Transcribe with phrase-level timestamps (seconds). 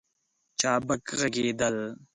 [0.59, 1.77] چابک ږغېدل